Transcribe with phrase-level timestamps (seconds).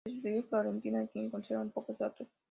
[0.03, 2.27] Le sucedió Florentino, de quien se conservan pocos datos.